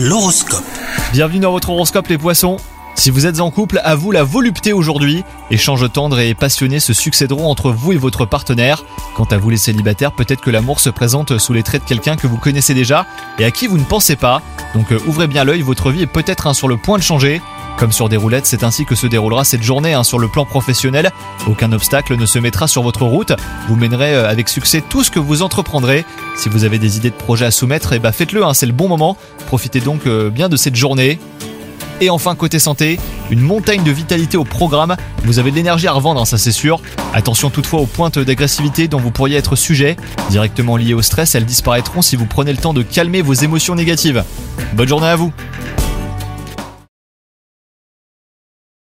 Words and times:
L'horoscope. 0.00 0.62
Bienvenue 1.10 1.40
dans 1.40 1.50
votre 1.50 1.70
horoscope 1.70 2.06
les 2.06 2.18
poissons. 2.18 2.58
Si 2.94 3.10
vous 3.10 3.26
êtes 3.26 3.40
en 3.40 3.50
couple, 3.50 3.80
à 3.82 3.96
vous 3.96 4.12
la 4.12 4.22
volupté 4.22 4.72
aujourd'hui. 4.72 5.24
Échanges 5.50 5.90
tendres 5.90 6.20
et 6.20 6.34
passionnés 6.34 6.78
se 6.78 6.92
succéderont 6.92 7.50
entre 7.50 7.72
vous 7.72 7.90
et 7.90 7.96
votre 7.96 8.24
partenaire. 8.24 8.84
Quant 9.16 9.24
à 9.24 9.38
vous 9.38 9.50
les 9.50 9.56
célibataires, 9.56 10.12
peut-être 10.12 10.40
que 10.40 10.50
l'amour 10.50 10.78
se 10.78 10.88
présente 10.88 11.38
sous 11.38 11.52
les 11.52 11.64
traits 11.64 11.82
de 11.82 11.88
quelqu'un 11.88 12.14
que 12.14 12.28
vous 12.28 12.36
connaissez 12.36 12.74
déjà 12.74 13.06
et 13.40 13.44
à 13.44 13.50
qui 13.50 13.66
vous 13.66 13.76
ne 13.76 13.82
pensez 13.82 14.14
pas. 14.14 14.40
Donc 14.72 14.92
euh, 14.92 15.00
ouvrez 15.08 15.26
bien 15.26 15.42
l'œil, 15.42 15.62
votre 15.62 15.90
vie 15.90 16.02
est 16.02 16.06
peut-être 16.06 16.54
sur 16.54 16.68
le 16.68 16.76
point 16.76 16.98
de 16.98 17.02
changer. 17.02 17.42
Comme 17.78 17.92
sur 17.92 18.08
des 18.08 18.16
roulettes, 18.16 18.46
c'est 18.46 18.64
ainsi 18.64 18.84
que 18.84 18.96
se 18.96 19.06
déroulera 19.06 19.44
cette 19.44 19.62
journée 19.62 19.94
hein, 19.94 20.02
sur 20.02 20.18
le 20.18 20.26
plan 20.26 20.44
professionnel. 20.44 21.12
Aucun 21.46 21.70
obstacle 21.70 22.16
ne 22.16 22.26
se 22.26 22.40
mettra 22.40 22.66
sur 22.66 22.82
votre 22.82 23.04
route. 23.04 23.32
Vous 23.68 23.76
mènerez 23.76 24.16
euh, 24.16 24.28
avec 24.28 24.48
succès 24.48 24.82
tout 24.86 25.04
ce 25.04 25.12
que 25.12 25.20
vous 25.20 25.42
entreprendrez. 25.42 26.04
Si 26.36 26.48
vous 26.48 26.64
avez 26.64 26.80
des 26.80 26.96
idées 26.96 27.10
de 27.10 27.14
projets 27.14 27.46
à 27.46 27.52
soumettre, 27.52 27.96
ben 28.00 28.10
faites-le, 28.10 28.44
hein, 28.44 28.52
c'est 28.52 28.66
le 28.66 28.72
bon 28.72 28.88
moment. 28.88 29.16
Profitez 29.46 29.78
donc 29.78 30.08
euh, 30.08 30.28
bien 30.28 30.48
de 30.48 30.56
cette 30.56 30.74
journée. 30.74 31.20
Et 32.00 32.10
enfin, 32.10 32.34
côté 32.34 32.58
santé, 32.58 32.98
une 33.30 33.40
montagne 33.40 33.84
de 33.84 33.92
vitalité 33.92 34.36
au 34.36 34.44
programme. 34.44 34.96
Vous 35.22 35.38
avez 35.38 35.52
de 35.52 35.56
l'énergie 35.56 35.86
à 35.86 35.92
revendre, 35.92 36.20
hein, 36.20 36.24
ça 36.24 36.36
c'est 36.36 36.50
sûr. 36.50 36.80
Attention 37.14 37.48
toutefois 37.48 37.80
aux 37.80 37.86
pointes 37.86 38.18
d'agressivité 38.18 38.88
dont 38.88 38.98
vous 38.98 39.12
pourriez 39.12 39.36
être 39.36 39.54
sujet. 39.54 39.96
Directement 40.30 40.76
liées 40.76 40.94
au 40.94 41.02
stress, 41.02 41.36
elles 41.36 41.46
disparaîtront 41.46 42.02
si 42.02 42.16
vous 42.16 42.26
prenez 42.26 42.50
le 42.50 42.58
temps 42.58 42.74
de 42.74 42.82
calmer 42.82 43.22
vos 43.22 43.34
émotions 43.34 43.76
négatives. 43.76 44.24
Bonne 44.74 44.88
journée 44.88 45.06
à 45.06 45.16
vous 45.16 45.32